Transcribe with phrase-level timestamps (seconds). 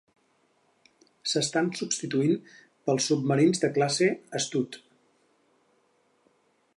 [1.33, 2.33] S'estan substituint
[2.87, 4.85] pels submarins de classe "Astute".